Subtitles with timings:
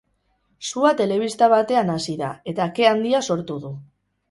[0.69, 3.75] Sua telebista batean hasi da, eta ke handia sortu du.